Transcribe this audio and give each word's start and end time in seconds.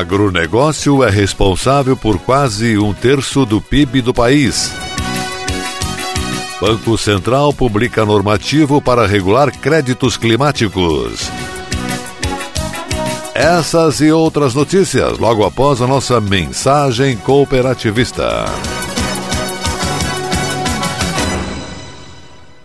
Agronegócio 0.00 1.04
é 1.04 1.10
responsável 1.10 1.94
por 1.94 2.18
quase 2.18 2.78
um 2.78 2.94
terço 2.94 3.44
do 3.44 3.60
PIB 3.60 4.00
do 4.00 4.14
país. 4.14 4.72
Banco 6.58 6.96
Central 6.96 7.52
publica 7.52 8.06
normativo 8.06 8.80
para 8.80 9.06
regular 9.06 9.52
créditos 9.52 10.16
climáticos. 10.16 11.30
Essas 13.34 14.00
e 14.00 14.10
outras 14.10 14.54
notícias 14.54 15.18
logo 15.18 15.44
após 15.44 15.82
a 15.82 15.86
nossa 15.86 16.18
mensagem 16.18 17.18
cooperativista. 17.18 18.46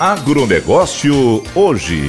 Agronegócio 0.00 1.42
hoje. 1.54 2.08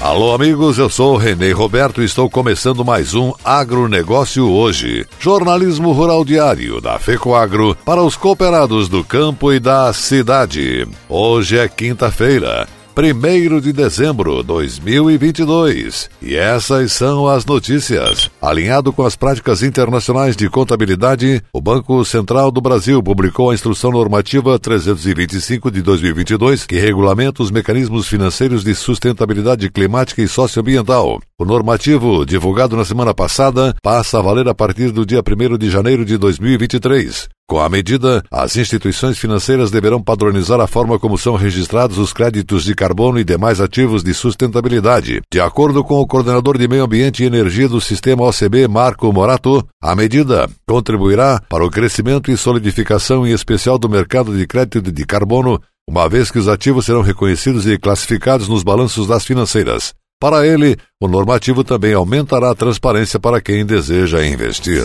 Alô, 0.00 0.32
amigos, 0.32 0.78
eu 0.78 0.88
sou 0.88 1.16
Renê 1.16 1.52
Roberto 1.52 2.00
e 2.00 2.06
estou 2.06 2.30
começando 2.30 2.82
mais 2.82 3.14
um 3.14 3.34
Agronegócio 3.44 4.48
Hoje. 4.48 5.04
Jornalismo 5.20 5.92
Rural 5.92 6.24
Diário 6.24 6.80
da 6.80 6.98
FECOAGRO 6.98 7.76
para 7.84 8.02
os 8.02 8.16
cooperados 8.16 8.88
do 8.88 9.04
campo 9.04 9.52
e 9.52 9.60
da 9.60 9.92
cidade. 9.92 10.88
Hoje 11.08 11.58
é 11.58 11.68
quinta-feira, 11.68 12.66
1 13.00 13.60
de 13.60 13.72
dezembro 13.72 14.38
de 14.38 14.48
2022. 14.48 16.10
E 16.20 16.34
essas 16.34 16.90
são 16.90 17.28
as 17.28 17.46
notícias. 17.46 18.28
Alinhado 18.42 18.92
com 18.92 19.04
as 19.04 19.14
práticas 19.14 19.62
internacionais 19.62 20.34
de 20.34 20.50
contabilidade, 20.50 21.40
o 21.52 21.60
Banco 21.60 22.04
Central 22.04 22.50
do 22.50 22.60
Brasil 22.60 23.00
publicou 23.00 23.50
a 23.50 23.54
Instrução 23.54 23.92
Normativa 23.92 24.58
325 24.58 25.70
de 25.70 25.80
2022, 25.80 26.66
que 26.66 26.80
regulamenta 26.80 27.40
os 27.40 27.52
mecanismos 27.52 28.08
financeiros 28.08 28.64
de 28.64 28.74
sustentabilidade 28.74 29.70
climática 29.70 30.20
e 30.20 30.26
socioambiental. 30.26 31.20
O 31.40 31.44
normativo, 31.44 32.26
divulgado 32.26 32.76
na 32.76 32.84
semana 32.84 33.14
passada, 33.14 33.72
passa 33.80 34.18
a 34.18 34.22
valer 34.22 34.48
a 34.48 34.54
partir 34.54 34.90
do 34.90 35.06
dia 35.06 35.20
1 35.20 35.56
de 35.56 35.70
janeiro 35.70 36.04
de 36.04 36.18
2023. 36.18 37.28
Com 37.48 37.60
a 37.60 37.68
medida, 37.68 38.24
as 38.28 38.56
instituições 38.56 39.16
financeiras 39.16 39.70
deverão 39.70 40.02
padronizar 40.02 40.58
a 40.60 40.66
forma 40.66 40.98
como 40.98 41.16
são 41.16 41.36
registrados 41.36 41.96
os 41.96 42.12
créditos 42.12 42.64
de 42.64 42.74
carbono 42.74 43.20
e 43.20 43.24
demais 43.24 43.60
ativos 43.60 44.02
de 44.02 44.12
sustentabilidade. 44.14 45.20
De 45.32 45.40
acordo 45.40 45.84
com 45.84 46.00
o 46.00 46.06
coordenador 46.08 46.58
de 46.58 46.66
Meio 46.66 46.82
Ambiente 46.82 47.22
e 47.22 47.26
Energia 47.26 47.68
do 47.68 47.80
Sistema 47.80 48.24
OCB, 48.24 48.66
Marco 48.66 49.12
Morato, 49.12 49.64
a 49.80 49.94
medida 49.94 50.50
contribuirá 50.66 51.40
para 51.48 51.64
o 51.64 51.70
crescimento 51.70 52.32
e 52.32 52.36
solidificação 52.36 53.24
em 53.24 53.30
especial 53.30 53.78
do 53.78 53.88
mercado 53.88 54.36
de 54.36 54.44
crédito 54.44 54.90
de 54.90 55.06
carbono, 55.06 55.60
uma 55.88 56.08
vez 56.08 56.32
que 56.32 56.38
os 56.40 56.48
ativos 56.48 56.84
serão 56.84 57.00
reconhecidos 57.00 57.64
e 57.64 57.78
classificados 57.78 58.48
nos 58.48 58.64
balanços 58.64 59.06
das 59.06 59.24
financeiras. 59.24 59.94
Para 60.20 60.44
ele, 60.44 60.76
o 61.00 61.06
normativo 61.06 61.62
também 61.62 61.94
aumentará 61.94 62.50
a 62.50 62.54
transparência 62.54 63.20
para 63.20 63.40
quem 63.40 63.64
deseja 63.64 64.26
investir. 64.26 64.84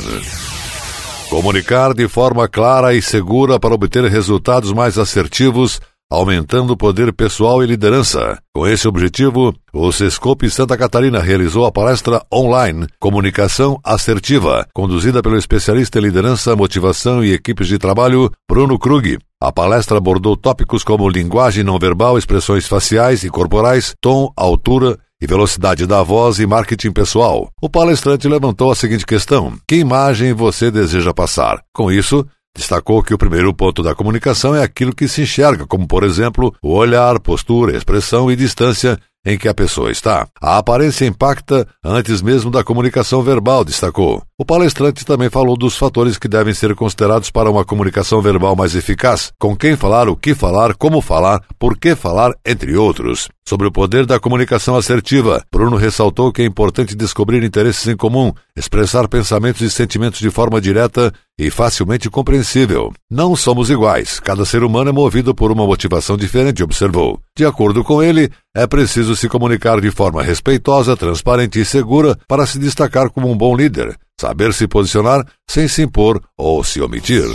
Comunicar 1.28 1.96
de 1.96 2.08
forma 2.08 2.48
clara 2.48 2.94
e 2.94 3.02
segura 3.02 3.60
para 3.60 3.74
obter 3.74 4.04
resultados 4.04 4.72
mais 4.72 5.00
assertivos, 5.00 5.82
aumentando 6.08 6.74
o 6.74 6.78
poder 6.78 7.12
pessoal 7.12 7.64
e 7.64 7.66
liderança. 7.66 8.38
Com 8.54 8.68
esse 8.68 8.88
objetivo, 8.88 9.52
o 9.74 9.92
Sescope 9.92 10.48
Santa 10.52 10.78
Catarina 10.78 11.20
realizou 11.20 11.66
a 11.66 11.72
palestra 11.72 12.22
online 12.32 12.86
Comunicação 13.00 13.80
Assertiva, 13.84 14.68
conduzida 14.72 15.24
pelo 15.24 15.36
especialista 15.36 15.98
em 15.98 16.04
liderança, 16.04 16.56
motivação 16.56 17.24
e 17.24 17.34
equipes 17.34 17.68
de 17.68 17.80
trabalho, 17.80 18.30
Bruno 18.48 18.78
Krug. 18.78 19.18
A 19.42 19.52
palestra 19.52 19.98
abordou 19.98 20.38
tópicos 20.38 20.84
como 20.84 21.10
linguagem 21.10 21.64
não 21.64 21.80
verbal, 21.80 22.20
expressões 22.20 22.68
faciais 22.68 23.24
e 23.24 23.30
corporais, 23.32 23.96
tom, 24.00 24.32
altura 24.38 25.00
e 25.24 25.28
velocidade 25.28 25.88
da 25.88 26.04
voz 26.04 26.38
e 26.38 26.46
marketing 26.46 26.92
pessoal. 26.92 27.50
O 27.62 27.70
palestrante 27.70 28.28
levantou 28.28 28.70
a 28.70 28.76
seguinte 28.76 29.06
questão: 29.06 29.54
que 29.66 29.78
imagem 29.78 30.34
você 30.34 30.70
deseja 30.70 31.14
passar? 31.14 31.62
Com 31.74 31.90
isso, 31.90 32.28
Destacou 32.56 33.02
que 33.02 33.16
o 33.16 33.18
primeiro 33.18 33.52
ponto 33.52 33.82
da 33.82 33.96
comunicação 33.96 34.56
é 34.56 34.62
aquilo 34.62 34.94
que 34.94 35.08
se 35.08 35.24
enxerga, 35.24 35.66
como, 35.66 35.88
por 35.88 36.04
exemplo, 36.04 36.54
o 36.62 36.72
olhar, 36.72 37.20
postura, 37.20 37.76
expressão 37.76 38.32
e 38.32 38.36
distância 38.36 39.00
em 39.26 39.38
que 39.38 39.48
a 39.48 39.54
pessoa 39.54 39.92
está. 39.92 40.28
A 40.42 40.58
aparência 40.58 41.06
impacta 41.06 41.68
antes 41.84 42.22
mesmo 42.22 42.52
da 42.52 42.64
comunicação 42.64 43.22
verbal, 43.22 43.64
destacou. 43.64 44.24
O 44.38 44.46
palestrante 44.46 45.06
também 45.06 45.30
falou 45.30 45.56
dos 45.56 45.78
fatores 45.78 46.18
que 46.18 46.28
devem 46.28 46.54
ser 46.54 46.76
considerados 46.76 47.32
para 47.32 47.50
uma 47.50 47.64
comunicação 47.64 48.22
verbal 48.22 48.56
mais 48.56 48.76
eficaz: 48.76 49.32
com 49.40 49.56
quem 49.56 49.78
falar, 49.78 50.10
o 50.10 50.16
que 50.16 50.36
falar, 50.36 50.76
como 50.76 51.02
falar, 51.02 51.42
por 51.58 51.78
que 51.78 51.96
falar, 51.96 52.34
entre 52.46 52.76
outros. 52.76 53.30
Sobre 53.46 53.68
o 53.68 53.72
poder 53.72 54.06
da 54.06 54.20
comunicação 54.20 54.76
assertiva, 54.76 55.44
Bruno 55.52 55.76
ressaltou 55.76 56.32
que 56.32 56.42
é 56.42 56.46
importante 56.46 56.96
descobrir 56.96 57.44
interesses 57.44 57.88
em 57.88 57.96
comum, 57.96 58.32
expressar 58.56 59.08
pensamentos 59.08 59.62
e 59.62 59.70
sentimentos 59.70 60.20
de 60.20 60.30
forma 60.30 60.62
direta 60.62 61.14
e 61.38 61.50
facilmente 61.50 62.10
compreensível. 62.10 62.94
Não 63.10 63.36
somos 63.36 63.70
iguais, 63.70 64.20
cada 64.20 64.46
ser 64.46 64.64
humano 64.64 64.90
é 64.90 64.94
movido 64.94 65.34
por 65.34 65.52
uma 65.52 65.66
motivação 65.66 66.16
diferente, 66.16 66.64
observou. 66.64 67.20
De 67.36 67.46
acordo 67.46 67.84
com 67.84 68.02
ele, 68.02 68.32
é 68.56 68.68
preciso 68.68 69.16
se 69.16 69.28
comunicar 69.28 69.82
de 69.82 69.92
forma 69.92 70.24
respeitosa, 70.24 70.96
transparente 70.96 71.60
e 71.60 71.66
segura 71.66 72.18
para 72.28 72.46
se 72.46 72.60
destacar 72.60 73.10
como 73.10 73.32
um 73.32 73.38
bom 73.38 73.56
líder, 73.56 73.98
saber 74.20 74.54
se 74.54 74.68
posicionar 74.68 75.26
sem 75.50 75.68
se 75.68 75.82
impor 75.82 76.22
ou 76.38 76.64
se 76.64 76.82
omitir. 76.82 77.28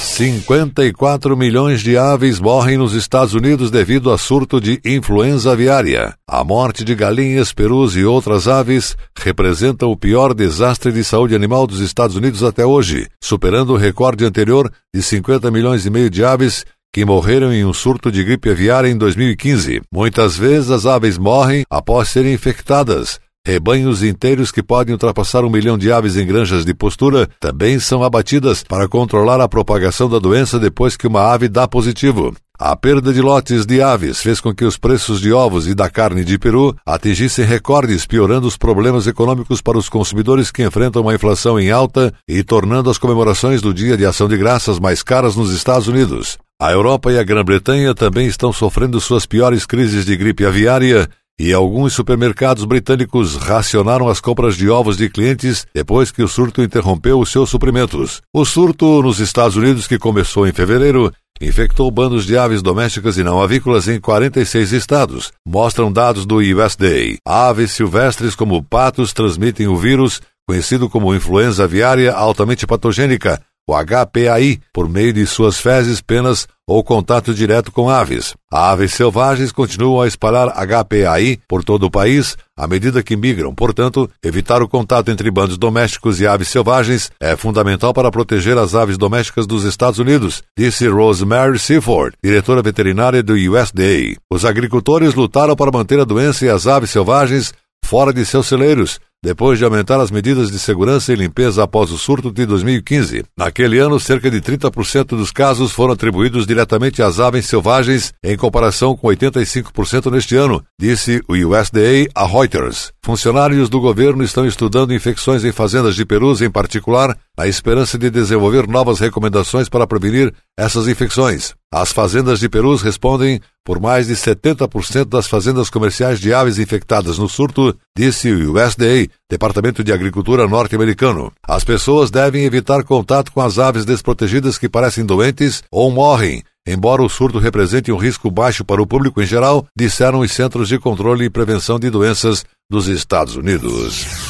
54 0.00 1.36
milhões 1.36 1.82
de 1.82 1.96
aves 1.96 2.40
morrem 2.40 2.78
nos 2.78 2.94
Estados 2.94 3.34
Unidos 3.34 3.70
devido 3.70 4.10
a 4.10 4.16
surto 4.16 4.58
de 4.58 4.80
influenza 4.82 5.52
aviária. 5.52 6.14
A 6.26 6.42
morte 6.42 6.82
de 6.82 6.94
galinhas, 6.94 7.52
perus 7.52 7.94
e 7.96 8.04
outras 8.04 8.48
aves 8.48 8.96
representa 9.14 9.86
o 9.86 9.94
pior 9.94 10.32
desastre 10.32 10.90
de 10.90 11.04
saúde 11.04 11.34
animal 11.34 11.66
dos 11.66 11.80
Estados 11.80 12.16
Unidos 12.16 12.42
até 12.42 12.64
hoje, 12.64 13.08
superando 13.22 13.74
o 13.74 13.76
recorde 13.76 14.24
anterior 14.24 14.72
de 14.92 15.02
50 15.02 15.50
milhões 15.50 15.84
e 15.84 15.90
meio 15.90 16.08
de 16.08 16.24
aves 16.24 16.64
que 16.92 17.04
morreram 17.04 17.52
em 17.52 17.64
um 17.64 17.72
surto 17.72 18.10
de 18.10 18.24
gripe 18.24 18.50
aviária 18.50 18.88
em 18.88 18.96
2015. 18.96 19.82
Muitas 19.92 20.36
vezes 20.36 20.70
as 20.70 20.86
aves 20.86 21.18
morrem 21.18 21.64
após 21.68 22.08
serem 22.08 22.32
infectadas, 22.32 23.20
Rebanhos 23.46 24.02
inteiros 24.02 24.52
que 24.52 24.62
podem 24.62 24.92
ultrapassar 24.92 25.46
um 25.46 25.50
milhão 25.50 25.78
de 25.78 25.90
aves 25.90 26.14
em 26.14 26.26
granjas 26.26 26.62
de 26.62 26.74
postura 26.74 27.26
também 27.40 27.78
são 27.78 28.04
abatidas 28.04 28.62
para 28.62 28.86
controlar 28.86 29.40
a 29.40 29.48
propagação 29.48 30.10
da 30.10 30.18
doença 30.18 30.58
depois 30.58 30.94
que 30.94 31.06
uma 31.06 31.22
ave 31.22 31.48
dá 31.48 31.66
positivo. 31.66 32.34
A 32.58 32.76
perda 32.76 33.10
de 33.14 33.22
lotes 33.22 33.64
de 33.64 33.80
aves 33.80 34.20
fez 34.20 34.38
com 34.38 34.54
que 34.54 34.66
os 34.66 34.76
preços 34.76 35.18
de 35.18 35.32
ovos 35.32 35.66
e 35.66 35.74
da 35.74 35.88
carne 35.88 36.22
de 36.22 36.38
peru 36.38 36.76
atingissem 36.84 37.46
recordes, 37.46 38.04
piorando 38.04 38.46
os 38.46 38.58
problemas 38.58 39.06
econômicos 39.06 39.62
para 39.62 39.78
os 39.78 39.88
consumidores 39.88 40.50
que 40.50 40.62
enfrentam 40.62 41.00
uma 41.00 41.14
inflação 41.14 41.58
em 41.58 41.70
alta 41.70 42.12
e 42.28 42.42
tornando 42.42 42.90
as 42.90 42.98
comemorações 42.98 43.62
do 43.62 43.72
Dia 43.72 43.96
de 43.96 44.04
Ação 44.04 44.28
de 44.28 44.36
Graças 44.36 44.78
mais 44.78 45.02
caras 45.02 45.34
nos 45.34 45.50
Estados 45.54 45.88
Unidos. 45.88 46.36
A 46.60 46.70
Europa 46.72 47.10
e 47.10 47.18
a 47.18 47.22
Grã-Bretanha 47.22 47.94
também 47.94 48.26
estão 48.26 48.52
sofrendo 48.52 49.00
suas 49.00 49.24
piores 49.24 49.64
crises 49.64 50.04
de 50.04 50.14
gripe 50.14 50.44
aviária 50.44 51.08
e 51.40 51.54
alguns 51.54 51.94
supermercados 51.94 52.66
britânicos 52.66 53.34
racionaram 53.34 54.10
as 54.10 54.20
compras 54.20 54.58
de 54.58 54.68
ovos 54.68 54.98
de 54.98 55.08
clientes 55.08 55.66
depois 55.72 56.10
que 56.10 56.22
o 56.22 56.28
surto 56.28 56.62
interrompeu 56.62 57.18
os 57.18 57.32
seus 57.32 57.48
suprimentos. 57.48 58.20
O 58.30 58.44
surto 58.44 59.00
nos 59.00 59.20
Estados 59.20 59.56
Unidos, 59.56 59.86
que 59.86 59.98
começou 59.98 60.46
em 60.46 60.52
fevereiro, 60.52 61.10
infectou 61.40 61.90
bandos 61.90 62.26
de 62.26 62.36
aves 62.36 62.60
domésticas 62.60 63.16
e 63.16 63.22
não 63.22 63.40
avícolas 63.40 63.88
em 63.88 63.98
46 63.98 64.72
estados, 64.72 65.32
mostram 65.48 65.90
dados 65.90 66.26
do 66.26 66.36
USDA. 66.36 67.16
Aves 67.26 67.70
silvestres 67.70 68.34
como 68.34 68.62
patos 68.62 69.14
transmitem 69.14 69.66
o 69.66 69.78
vírus, 69.78 70.20
conhecido 70.46 70.90
como 70.90 71.14
influenza 71.14 71.64
aviária 71.64 72.12
altamente 72.12 72.66
patogênica, 72.66 73.40
o 73.68 73.74
HPAI, 73.74 74.60
por 74.72 74.88
meio 74.88 75.12
de 75.12 75.26
suas 75.26 75.58
fezes, 75.58 76.00
penas 76.00 76.48
ou 76.66 76.84
contato 76.84 77.34
direto 77.34 77.72
com 77.72 77.90
aves. 77.90 78.34
Aves 78.50 78.94
selvagens 78.94 79.50
continuam 79.50 80.02
a 80.02 80.06
espalhar 80.06 80.48
HPAI 80.48 81.38
por 81.48 81.64
todo 81.64 81.84
o 81.84 81.90
país 81.90 82.36
à 82.56 82.66
medida 82.66 83.02
que 83.02 83.16
migram. 83.16 83.54
Portanto, 83.54 84.08
evitar 84.22 84.62
o 84.62 84.68
contato 84.68 85.10
entre 85.10 85.30
bandos 85.30 85.58
domésticos 85.58 86.20
e 86.20 86.26
aves 86.26 86.48
selvagens 86.48 87.10
é 87.20 87.36
fundamental 87.36 87.92
para 87.92 88.10
proteger 88.10 88.56
as 88.56 88.74
aves 88.74 88.96
domésticas 88.96 89.46
dos 89.46 89.64
Estados 89.64 89.98
Unidos, 89.98 90.42
disse 90.56 90.86
Rosemary 90.88 91.58
Seaford, 91.58 92.16
diretora 92.22 92.62
veterinária 92.62 93.22
do 93.22 93.34
USDA. 93.34 94.16
Os 94.30 94.44
agricultores 94.44 95.14
lutaram 95.14 95.56
para 95.56 95.72
manter 95.72 95.98
a 95.98 96.04
doença 96.04 96.44
e 96.44 96.48
as 96.48 96.66
aves 96.66 96.90
selvagens 96.90 97.52
fora 97.84 98.12
de 98.12 98.24
seus 98.24 98.46
celeiros, 98.46 99.00
depois 99.22 99.58
de 99.58 99.64
aumentar 99.64 100.00
as 100.00 100.10
medidas 100.10 100.50
de 100.50 100.58
segurança 100.58 101.12
e 101.12 101.16
limpeza 101.16 101.62
após 101.62 101.90
o 101.90 101.98
surto 101.98 102.32
de 102.32 102.46
2015. 102.46 103.24
Naquele 103.36 103.78
ano, 103.78 104.00
cerca 104.00 104.30
de 104.30 104.40
30% 104.40 105.08
dos 105.08 105.30
casos 105.30 105.72
foram 105.72 105.92
atribuídos 105.92 106.46
diretamente 106.46 107.02
às 107.02 107.20
aves 107.20 107.46
selvagens, 107.46 108.12
em 108.24 108.36
comparação 108.36 108.96
com 108.96 109.08
85% 109.08 110.10
neste 110.10 110.36
ano, 110.36 110.62
disse 110.78 111.20
o 111.28 111.34
USDA 111.34 112.08
a 112.14 112.26
Reuters. 112.26 112.92
Funcionários 113.02 113.68
do 113.68 113.80
governo 113.80 114.22
estão 114.22 114.46
estudando 114.46 114.94
infecções 114.94 115.44
em 115.44 115.52
fazendas 115.52 115.94
de 115.94 116.04
perus, 116.04 116.42
em 116.42 116.50
particular, 116.50 117.16
na 117.40 117.48
esperança 117.48 117.96
de 117.96 118.10
desenvolver 118.10 118.68
novas 118.68 118.98
recomendações 118.98 119.66
para 119.66 119.86
prevenir 119.86 120.30
essas 120.58 120.86
infecções. 120.86 121.54
As 121.72 121.90
fazendas 121.90 122.38
de 122.38 122.50
perus 122.50 122.82
respondem 122.82 123.40
por 123.64 123.80
mais 123.80 124.08
de 124.08 124.14
70% 124.14 125.06
das 125.06 125.26
fazendas 125.26 125.70
comerciais 125.70 126.20
de 126.20 126.34
aves 126.34 126.58
infectadas 126.58 127.16
no 127.16 127.30
surto, 127.30 127.74
disse 127.96 128.30
o 128.30 128.52
USDA, 128.52 129.08
Departamento 129.30 129.82
de 129.82 129.90
Agricultura 129.90 130.46
norte-americano. 130.46 131.32
As 131.42 131.64
pessoas 131.64 132.10
devem 132.10 132.44
evitar 132.44 132.84
contato 132.84 133.32
com 133.32 133.40
as 133.40 133.58
aves 133.58 133.86
desprotegidas 133.86 134.58
que 134.58 134.68
parecem 134.68 135.06
doentes 135.06 135.62
ou 135.72 135.90
morrem, 135.90 136.42
embora 136.66 137.02
o 137.02 137.08
surto 137.08 137.38
represente 137.38 137.90
um 137.90 137.96
risco 137.96 138.30
baixo 138.30 138.66
para 138.66 138.82
o 138.82 138.86
público 138.86 139.22
em 139.22 139.26
geral, 139.26 139.66
disseram 139.74 140.18
os 140.18 140.30
Centros 140.30 140.68
de 140.68 140.78
Controle 140.78 141.24
e 141.24 141.30
Prevenção 141.30 141.78
de 141.78 141.88
Doenças 141.88 142.44
dos 142.68 142.86
Estados 142.86 143.34
Unidos. 143.34 144.29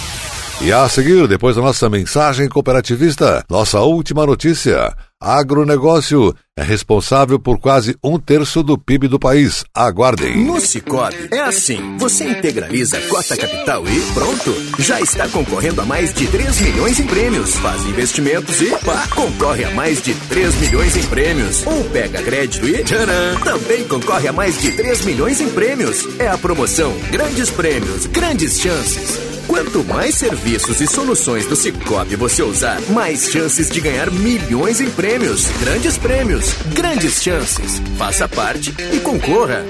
E 0.63 0.71
a 0.71 0.87
seguir, 0.91 1.27
depois 1.27 1.57
da 1.57 1.63
nossa 1.63 1.89
mensagem 1.89 2.47
cooperativista, 2.47 3.43
nossa 3.49 3.81
última 3.81 4.27
notícia. 4.27 4.95
Agronegócio 5.19 6.35
é 6.55 6.63
responsável 6.63 7.39
por 7.39 7.59
quase 7.59 7.97
um 8.05 8.19
terço 8.19 8.63
do 8.63 8.77
PIB 8.77 9.09
do 9.09 9.19
país. 9.19 9.65
Aguardem. 9.75 10.45
No 10.45 10.61
Cicobi 10.61 11.29
é 11.33 11.41
assim: 11.41 11.97
você 11.97 12.29
integraliza 12.29 12.99
a 12.99 13.09
cota 13.09 13.39
capital 13.39 13.85
e 13.89 14.01
pronto. 14.13 14.55
Já 14.79 15.01
está 15.01 15.27
concorrendo 15.29 15.81
a 15.81 15.87
mais 15.87 16.13
de 16.13 16.27
3 16.27 16.61
milhões 16.61 17.01
em 17.01 17.07
prêmios. 17.07 17.55
Faz 17.57 17.83
investimentos 17.87 18.61
e 18.61 18.71
pá, 18.85 19.09
concorre 19.15 19.65
a 19.65 19.71
mais 19.71 20.03
de 20.03 20.13
3 20.15 20.55
milhões 20.57 20.95
em 20.95 21.07
prêmios. 21.07 21.67
Ou 21.67 21.85
pega 21.85 22.23
crédito 22.23 22.69
e 22.69 22.85
tcharam, 22.85 23.41
também 23.43 23.89
concorre 23.89 24.29
a 24.29 24.33
mais 24.33 24.61
de 24.61 24.73
3 24.73 25.07
milhões 25.07 25.41
em 25.41 25.49
prêmios. 25.49 26.07
É 26.19 26.29
a 26.29 26.37
promoção 26.37 26.93
Grandes 27.11 27.49
Prêmios, 27.49 28.05
Grandes 28.07 28.61
Chances. 28.61 29.30
Quanto 29.51 29.83
mais 29.83 30.15
serviços 30.15 30.81
e 30.81 30.87
soluções 30.87 31.45
do 31.45 31.57
Cicobi 31.57 32.15
você 32.15 32.41
usar, 32.41 32.81
mais 32.83 33.29
chances 33.33 33.69
de 33.69 33.81
ganhar 33.81 34.09
milhões 34.09 34.81
em 34.81 34.89
prêmios. 34.89 35.49
Grandes 35.59 35.99
prêmios, 35.99 36.53
grandes 36.73 37.21
chances. 37.21 37.83
Faça 37.99 38.29
parte 38.29 38.73
e 38.93 39.01
concorra. 39.01 39.67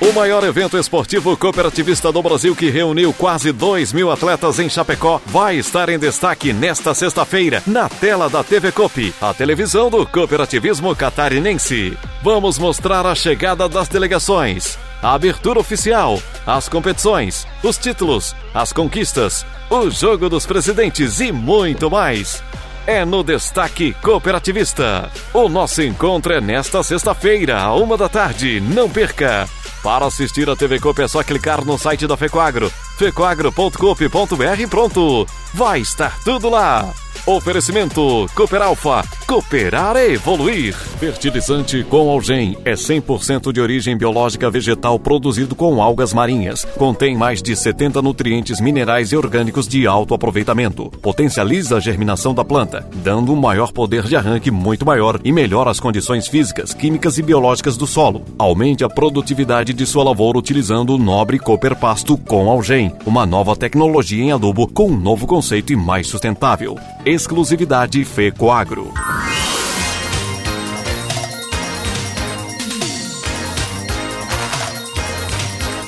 O 0.00 0.12
maior 0.12 0.42
evento 0.42 0.76
esportivo 0.76 1.36
cooperativista 1.36 2.10
do 2.10 2.20
Brasil 2.20 2.56
que 2.56 2.70
reuniu 2.70 3.12
quase 3.12 3.52
2 3.52 3.92
mil 3.92 4.10
atletas 4.10 4.58
em 4.58 4.68
Chapecó 4.68 5.20
vai 5.26 5.54
estar 5.54 5.88
em 5.88 5.98
destaque 5.98 6.52
nesta 6.52 6.92
sexta-feira 6.92 7.62
na 7.64 7.88
tela 7.88 8.28
da 8.28 8.42
TV 8.42 8.72
Cop, 8.72 9.14
a 9.20 9.32
televisão 9.32 9.88
do 9.88 10.04
cooperativismo 10.04 10.96
catarinense. 10.96 11.96
Vamos 12.20 12.58
mostrar 12.58 13.06
a 13.06 13.14
chegada 13.14 13.68
das 13.68 13.86
delegações, 13.86 14.76
a 15.02 15.14
abertura 15.14 15.58
oficial, 15.58 16.20
as 16.46 16.68
competições, 16.68 17.46
os 17.62 17.78
títulos, 17.78 18.34
as 18.54 18.72
conquistas, 18.72 19.44
o 19.70 19.90
jogo 19.90 20.28
dos 20.28 20.46
presidentes 20.46 21.20
e 21.20 21.32
muito 21.32 21.90
mais. 21.90 22.42
É 22.86 23.04
no 23.04 23.22
Destaque 23.22 23.92
Cooperativista. 24.02 25.10
O 25.32 25.48
nosso 25.48 25.82
encontro 25.82 26.32
é 26.32 26.40
nesta 26.40 26.82
sexta-feira, 26.82 27.60
a 27.60 27.74
uma 27.74 27.96
da 27.96 28.08
tarde. 28.08 28.60
Não 28.60 28.88
perca! 28.88 29.48
Para 29.82 30.06
assistir 30.06 30.48
a 30.50 30.56
TV 30.56 30.78
Coop 30.78 31.00
é 31.00 31.08
só 31.08 31.22
clicar 31.22 31.64
no 31.64 31.78
site 31.78 32.06
da 32.06 32.16
Fecoagro, 32.16 32.70
fecoagro.coop.br 32.98 34.68
pronto! 34.68 35.26
Vai 35.54 35.80
estar 35.80 36.18
tudo 36.22 36.50
lá! 36.50 36.92
Oferecimento 37.26 38.26
Cooper 38.34 38.62
Alfa. 38.62 39.04
Cooperar 39.30 39.96
é 39.96 40.10
evoluir. 40.10 40.74
Fertilizante 40.74 41.84
com 41.84 42.10
Algem 42.10 42.58
é 42.64 42.72
100% 42.72 43.52
de 43.52 43.60
origem 43.60 43.96
biológica 43.96 44.50
vegetal 44.50 44.98
produzido 44.98 45.54
com 45.54 45.80
algas 45.80 46.12
marinhas. 46.12 46.64
Contém 46.76 47.16
mais 47.16 47.40
de 47.40 47.54
70 47.54 48.02
nutrientes 48.02 48.60
minerais 48.60 49.12
e 49.12 49.16
orgânicos 49.16 49.68
de 49.68 49.86
alto 49.86 50.14
aproveitamento. 50.14 50.90
Potencializa 51.00 51.76
a 51.76 51.80
germinação 51.80 52.34
da 52.34 52.44
planta, 52.44 52.84
dando 53.04 53.32
um 53.32 53.36
maior 53.36 53.70
poder 53.70 54.02
de 54.02 54.16
arranque 54.16 54.50
muito 54.50 54.84
maior 54.84 55.20
e 55.22 55.30
melhora 55.30 55.70
as 55.70 55.78
condições 55.78 56.26
físicas, 56.26 56.74
químicas 56.74 57.16
e 57.16 57.22
biológicas 57.22 57.76
do 57.76 57.86
solo. 57.86 58.24
Aumente 58.36 58.82
a 58.82 58.88
produtividade 58.88 59.72
de 59.72 59.86
sua 59.86 60.02
lavoura 60.02 60.40
utilizando 60.40 60.92
o 60.92 60.98
nobre 60.98 61.38
Cooper 61.38 61.76
Pasto 61.76 62.18
com 62.18 62.50
Algem, 62.50 62.92
uma 63.06 63.24
nova 63.24 63.54
tecnologia 63.54 64.24
em 64.24 64.32
adubo 64.32 64.66
com 64.66 64.88
um 64.88 64.96
novo 64.98 65.24
conceito 65.24 65.72
e 65.72 65.76
mais 65.76 66.08
sustentável. 66.08 66.76
Exclusividade 67.06 68.04
FECOAGRO. 68.04 68.92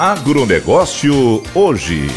Agronegócio 0.02 1.40
hoje. 1.54 2.08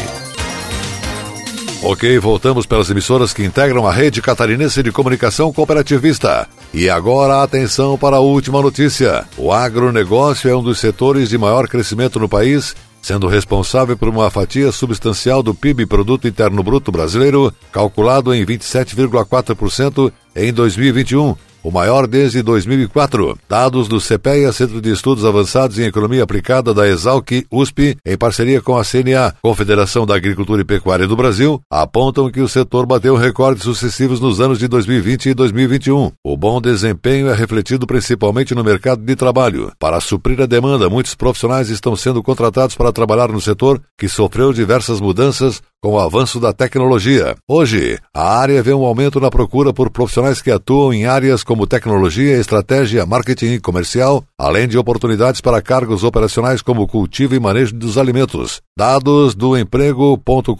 Ok, 1.84 2.18
voltamos 2.18 2.66
pelas 2.66 2.90
emissoras 2.90 3.32
que 3.32 3.44
integram 3.44 3.86
a 3.86 3.92
rede 3.92 4.20
catarinense 4.20 4.82
de 4.82 4.90
comunicação 4.90 5.52
cooperativista. 5.52 6.48
E 6.74 6.90
agora 6.90 7.44
atenção 7.44 7.96
para 7.96 8.16
a 8.16 8.20
última 8.20 8.60
notícia. 8.60 9.24
O 9.38 9.52
agronegócio 9.52 10.50
é 10.50 10.56
um 10.56 10.64
dos 10.64 10.80
setores 10.80 11.28
de 11.28 11.38
maior 11.38 11.68
crescimento 11.68 12.18
no 12.18 12.28
país 12.28 12.74
sendo 13.06 13.28
responsável 13.28 13.96
por 13.96 14.08
uma 14.08 14.28
fatia 14.30 14.72
substancial 14.72 15.40
do 15.40 15.54
PIB 15.54 15.86
Produto 15.86 16.26
Interno 16.26 16.60
Bruto 16.60 16.90
brasileiro, 16.90 17.54
calculado 17.70 18.34
em 18.34 18.44
27,4% 18.44 20.12
em 20.34 20.52
2021, 20.52 21.36
o 21.66 21.72
maior 21.72 22.06
desde 22.06 22.42
2004. 22.42 23.36
Dados 23.48 23.88
do 23.88 23.98
CPEA, 24.00 24.52
Centro 24.52 24.80
de 24.80 24.92
Estudos 24.92 25.24
Avançados 25.24 25.80
em 25.80 25.82
Economia 25.82 26.22
Aplicada 26.22 26.72
da 26.72 26.86
Exalc 26.86 27.44
USP, 27.50 27.96
em 28.06 28.16
parceria 28.16 28.62
com 28.62 28.78
a 28.78 28.84
CNA, 28.84 29.34
Confederação 29.42 30.06
da 30.06 30.14
Agricultura 30.14 30.62
e 30.62 30.64
Pecuária 30.64 31.08
do 31.08 31.16
Brasil, 31.16 31.60
apontam 31.68 32.30
que 32.30 32.40
o 32.40 32.48
setor 32.48 32.86
bateu 32.86 33.16
recordes 33.16 33.64
sucessivos 33.64 34.20
nos 34.20 34.40
anos 34.40 34.60
de 34.60 34.68
2020 34.68 35.30
e 35.30 35.34
2021. 35.34 36.12
O 36.24 36.36
bom 36.36 36.60
desempenho 36.60 37.28
é 37.28 37.34
refletido 37.34 37.84
principalmente 37.84 38.54
no 38.54 38.62
mercado 38.62 39.02
de 39.02 39.16
trabalho. 39.16 39.72
Para 39.76 39.98
suprir 39.98 40.40
a 40.40 40.46
demanda, 40.46 40.88
muitos 40.88 41.16
profissionais 41.16 41.68
estão 41.68 41.96
sendo 41.96 42.22
contratados 42.22 42.76
para 42.76 42.92
trabalhar 42.92 43.32
no 43.32 43.40
setor, 43.40 43.82
que 43.98 44.08
sofreu 44.08 44.52
diversas 44.52 45.00
mudanças 45.00 45.60
com 45.86 45.92
o 45.92 46.00
avanço 46.00 46.40
da 46.40 46.52
tecnologia. 46.52 47.36
Hoje, 47.48 47.96
a 48.12 48.38
área 48.40 48.60
vê 48.60 48.74
um 48.74 48.84
aumento 48.84 49.20
na 49.20 49.30
procura 49.30 49.72
por 49.72 49.88
profissionais 49.88 50.42
que 50.42 50.50
atuam 50.50 50.92
em 50.92 51.06
áreas 51.06 51.44
como 51.44 51.55
tecnologia, 51.64 52.36
estratégia, 52.36 53.06
marketing 53.06 53.52
e 53.52 53.60
comercial, 53.60 54.24
além 54.36 54.66
de 54.66 54.76
oportunidades 54.76 55.40
para 55.40 55.62
cargos 55.62 56.02
operacionais 56.02 56.60
como 56.60 56.88
cultivo 56.88 57.36
e 57.36 57.38
manejo 57.38 57.72
dos 57.72 57.96
alimentos. 57.96 58.60
Dados 58.76 59.36
do 59.36 59.56
emprego.com.br 59.56 60.56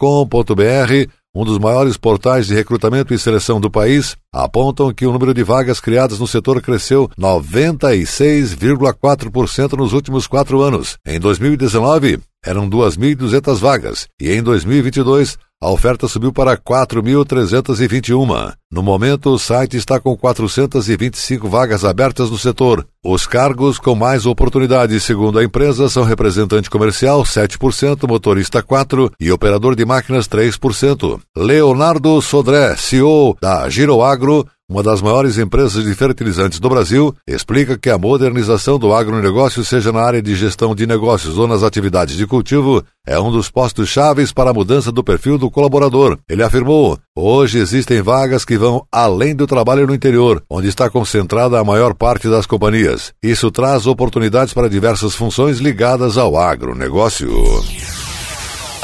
um 1.36 1.44
dos 1.44 1.58
maiores 1.58 1.98
portais 1.98 2.46
de 2.46 2.54
recrutamento 2.54 3.12
e 3.12 3.18
seleção 3.18 3.60
do 3.60 3.70
país, 3.70 4.16
apontam 4.32 4.94
que 4.94 5.04
o 5.04 5.12
número 5.12 5.34
de 5.34 5.42
vagas 5.42 5.80
criadas 5.80 6.18
no 6.18 6.26
setor 6.26 6.62
cresceu 6.62 7.10
96,4% 7.20 9.74
nos 9.74 9.92
últimos 9.92 10.26
quatro 10.26 10.62
anos. 10.62 10.96
Em 11.06 11.20
2019, 11.20 12.20
eram 12.42 12.70
2.200 12.70 13.58
vagas 13.58 14.08
e 14.18 14.32
em 14.32 14.42
2022 14.42 15.36
a 15.60 15.70
oferta 15.70 16.06
subiu 16.06 16.32
para 16.32 16.56
4.321. 16.56 18.52
No 18.70 18.82
momento, 18.82 19.30
o 19.30 19.38
site 19.38 19.76
está 19.76 19.98
com 19.98 20.16
425 20.16 21.48
vagas 21.48 21.84
abertas 21.84 22.30
no 22.30 22.36
setor. 22.36 22.86
Os 23.02 23.26
cargos 23.26 23.78
com 23.78 23.94
mais 23.94 24.26
oportunidades, 24.26 25.02
segundo 25.04 25.38
a 25.38 25.44
empresa, 25.44 25.88
são 25.88 26.04
representante 26.04 26.68
comercial 26.68 27.22
7%, 27.22 28.06
motorista 28.06 28.62
4% 28.62 29.12
e 29.18 29.32
operador 29.32 29.74
de 29.74 29.84
máquinas 29.84 30.28
3%. 30.28 31.20
Leonardo 31.36 32.20
Sodré, 32.20 32.76
CEO 32.76 33.36
da 33.40 33.68
Giroagro, 33.70 34.46
uma 34.68 34.82
das 34.82 35.00
maiores 35.00 35.38
empresas 35.38 35.84
de 35.84 35.94
fertilizantes 35.94 36.58
do 36.58 36.68
Brasil, 36.68 37.14
explica 37.26 37.78
que 37.78 37.88
a 37.88 37.96
modernização 37.96 38.78
do 38.78 38.92
agronegócio, 38.92 39.64
seja 39.64 39.92
na 39.92 40.00
área 40.00 40.20
de 40.20 40.34
gestão 40.34 40.74
de 40.74 40.86
negócios 40.86 41.38
ou 41.38 41.46
nas 41.46 41.62
atividades 41.62 42.16
de 42.16 42.26
cultivo, 42.26 42.82
é 43.06 43.18
um 43.18 43.30
dos 43.30 43.48
postos 43.48 43.88
chaves 43.88 44.32
para 44.32 44.50
a 44.50 44.54
mudança 44.54 44.90
do 44.90 45.04
perfil 45.04 45.38
do 45.38 45.50
colaborador. 45.50 46.18
Ele 46.28 46.42
afirmou: 46.42 46.98
hoje 47.14 47.58
existem 47.58 48.02
vagas 48.02 48.44
que 48.44 48.58
vão 48.58 48.84
além 48.90 49.36
do 49.36 49.46
trabalho 49.46 49.86
no 49.86 49.94
interior, 49.94 50.42
onde 50.50 50.66
está 50.66 50.90
concentrada 50.90 51.60
a 51.60 51.64
maior 51.64 51.94
parte 51.94 52.28
das 52.28 52.46
companhias. 52.46 53.12
Isso 53.22 53.50
traz 53.52 53.86
oportunidades 53.86 54.52
para 54.52 54.68
diversas 54.68 55.14
funções 55.14 55.58
ligadas 55.58 56.18
ao 56.18 56.36
agronegócio. 56.36 57.30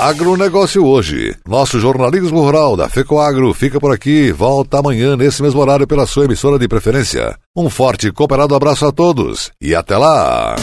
Agronegócio 0.03 0.85
hoje. 0.85 1.37
Nosso 1.47 1.79
jornalismo 1.79 2.41
rural 2.41 2.77
da 2.77 2.89
FECOAGro 2.89 3.55
fica 3.55 3.79
por 3.79 3.95
aqui. 3.95 4.33
Volta 4.33 4.81
amanhã 4.81 5.17
nesse 5.17 5.41
mesmo 5.41 5.61
horário 5.61 5.87
pela 5.87 6.07
sua 6.07 6.25
emissora 6.25 6.59
de 6.59 6.67
preferência. 6.67 7.37
Um 7.57 7.71
forte 7.71 8.09
e 8.09 8.13
cooperado 8.13 8.53
abraço 8.53 8.85
a 8.85 8.91
todos 8.91 9.53
e 9.61 9.77
até 9.77 9.97
lá! 9.97 10.57